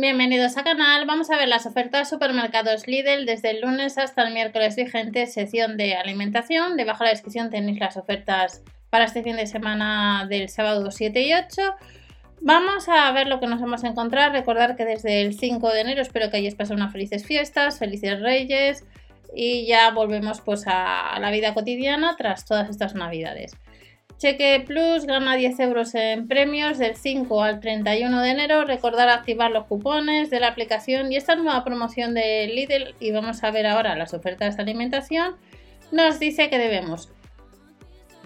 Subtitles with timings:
[0.00, 4.32] Bienvenidos al canal, vamos a ver las ofertas supermercados Lidl desde el lunes hasta el
[4.32, 6.76] miércoles vigente, sección de alimentación.
[6.76, 11.20] Debajo de la descripción tenéis las ofertas para este fin de semana del sábado 7
[11.20, 11.62] y 8.
[12.40, 14.30] Vamos a ver lo que nos vamos a encontrar.
[14.30, 18.20] Recordar que desde el 5 de enero espero que hayáis pasado unas felices fiestas, felices
[18.20, 18.84] reyes
[19.34, 23.56] y ya volvemos pues a la vida cotidiana tras todas estas navidades.
[24.18, 28.64] Cheque Plus gana 10 euros en premios del 5 al 31 de enero.
[28.64, 33.44] Recordar activar los cupones de la aplicación y esta nueva promoción de Lidl y vamos
[33.44, 35.36] a ver ahora las ofertas de alimentación.
[35.92, 37.10] Nos dice que debemos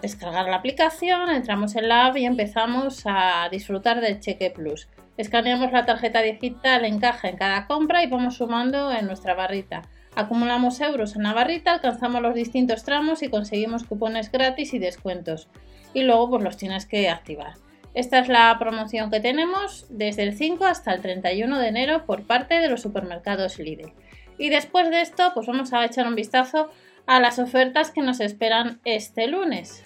[0.01, 4.89] descargar la aplicación, entramos en la app y empezamos a disfrutar del Cheque Plus.
[5.19, 9.83] Escaneamos la tarjeta digital en caja en cada compra y vamos sumando en nuestra barrita.
[10.15, 15.49] Acumulamos euros en la barrita, alcanzamos los distintos tramos y conseguimos cupones gratis y descuentos
[15.95, 17.55] y luego pues los tienes que activar.
[17.95, 22.27] Esta es la promoción que tenemos desde el 5 hasta el 31 de enero por
[22.27, 23.93] parte de los supermercados Lidl.
[24.38, 26.71] Y después de esto, pues vamos a echar un vistazo
[27.07, 29.85] a las ofertas que nos esperan este lunes.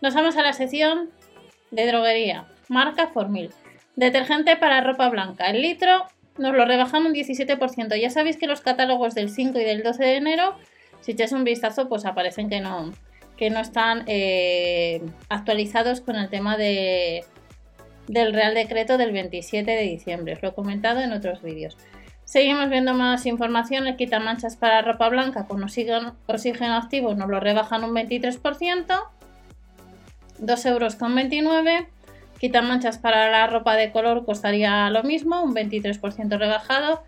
[0.00, 1.10] Nos vamos a la sección
[1.70, 3.50] de droguería, marca Formil.
[3.96, 5.46] Detergente para ropa blanca.
[5.46, 6.06] El litro
[6.38, 8.00] nos lo rebajan un 17%.
[8.00, 10.54] Ya sabéis que los catálogos del 5 y del 12 de enero,
[11.00, 12.92] si echáis un vistazo, pues aparecen que no,
[13.36, 17.24] que no están eh, actualizados con el tema de,
[18.06, 20.34] del Real Decreto del 27 de diciembre.
[20.34, 21.76] Os lo he comentado en otros vídeos.
[22.24, 23.86] Seguimos viendo más información.
[23.86, 29.02] El quitamanchas para ropa blanca con oxígeno, oxígeno activo nos lo rebajan un 23%.
[30.38, 31.88] 2 euros con 29.
[32.40, 37.04] Quitamanchas para la ropa de color costaría lo mismo, un 23% rebajado.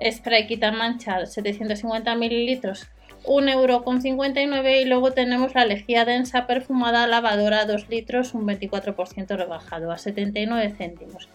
[0.00, 2.86] Spray quitamanchas 750 mililitros
[3.24, 9.98] 1,59€ y luego tenemos la lejía densa perfumada lavadora 2 litros, un 24% rebajado a
[9.98, 11.28] 79 céntimos.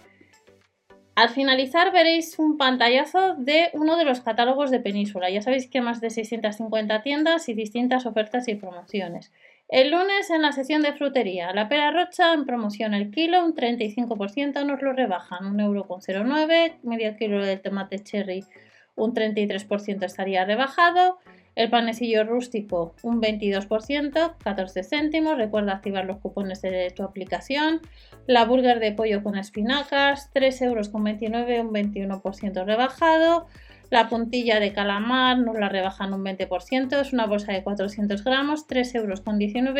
[1.15, 5.29] Al finalizar veréis un pantallazo de uno de los catálogos de Península.
[5.29, 9.33] Ya sabéis que más de 650 tiendas y distintas ofertas y promociones.
[9.71, 13.55] El lunes en la sección de frutería, la pera rocha en promoción el kilo, un
[13.55, 18.43] 35% nos lo rebajan, 1,09€, medio kilo del tomate cherry,
[18.95, 21.19] un 33% estaría rebajado.
[21.55, 25.37] El panecillo rústico un 22%, 14 céntimos.
[25.37, 27.79] Recuerda activar los cupones de tu aplicación.
[28.27, 33.47] La burger de pollo con espinacas, 3,29 euros, un 21% rebajado.
[33.91, 38.65] La puntilla de calamar nos la rebajan un 20%, es una bolsa de 400 gramos,
[38.65, 39.21] 3,19 euros.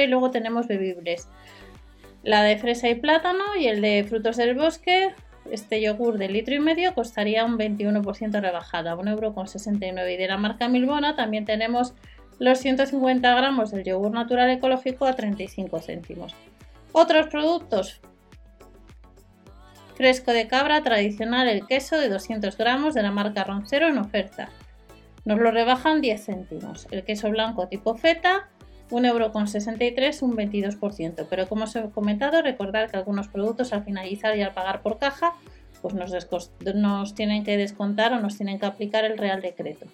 [0.04, 1.30] Y luego tenemos bebibles.
[2.22, 5.16] La de fresa y plátano y el de frutos del bosque,
[5.50, 10.14] este yogur de litro y medio costaría un 21% rebajada, 1,69€.
[10.14, 11.94] Y de la marca Milbona también tenemos
[12.38, 16.36] los 150 gramos del yogur natural ecológico a 35 céntimos.
[16.92, 18.02] Otros productos.
[19.96, 24.50] Fresco de cabra tradicional, el queso de 200 gramos de la marca Roncero en oferta.
[25.26, 26.88] Nos lo rebajan 10 céntimos.
[26.92, 28.50] El queso blanco tipo feta
[28.92, 31.28] 1,63€, un 22%.
[31.30, 35.00] Pero como os he comentado, recordar que algunos productos al finalizar y al pagar por
[35.00, 35.34] caja,
[35.82, 39.88] pues nos, tienen que descontar o nos tienen que aplicar el Real Decreto.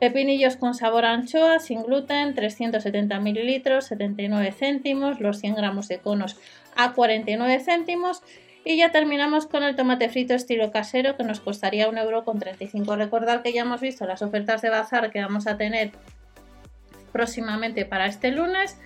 [0.00, 6.36] Pepinillos con sabor anchoa, sin gluten, 370 mililitros, 79 céntimos, los 100 gramos de conos
[6.76, 8.22] a 49 céntimos.
[8.68, 12.98] Y ya terminamos con el tomate frito estilo casero que nos costaría 1,35€.
[12.98, 15.92] Recordad que ya hemos visto las ofertas de bazar que vamos a tener
[17.10, 18.76] próximamente para este lunes.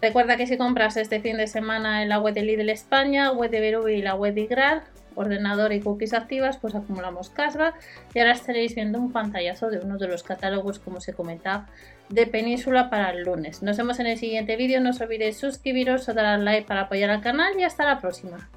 [0.00, 3.50] Recuerda que si compras este fin de semana en la web de Lidl España, web
[3.50, 4.82] de Berubi y la web de Igral,
[5.14, 7.74] ordenador y cookies activas, pues acumulamos cashback
[8.14, 11.66] y ahora estaréis viendo un pantallazo de uno de los catálogos, como se comentaba,
[12.08, 13.62] de Península para el lunes.
[13.62, 16.82] Nos vemos en el siguiente vídeo, no os olvidéis suscribiros o dar al like para
[16.82, 18.48] apoyar al canal y hasta la próxima.